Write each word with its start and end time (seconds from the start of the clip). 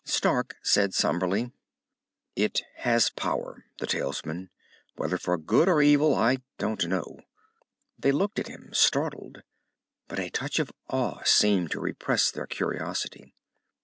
Stark 0.03 0.55
said 0.63 0.95
somberly, 0.95 1.51
"It 2.35 2.63
has 2.77 3.11
power, 3.11 3.65
the 3.77 3.85
Talisman. 3.85 4.49
Whether 4.95 5.19
for 5.19 5.37
good 5.37 5.69
or 5.69 5.79
evil, 5.83 6.15
I 6.15 6.37
don't 6.57 6.83
know." 6.87 7.19
They 7.99 8.11
looked 8.11 8.39
at 8.39 8.47
him, 8.47 8.71
startled. 8.73 9.43
But 10.07 10.17
a 10.19 10.31
touch 10.31 10.57
of 10.57 10.71
awe 10.89 11.21
seemed 11.23 11.69
to 11.73 11.79
repress 11.79 12.31
their 12.31 12.47
curiosity. 12.47 13.35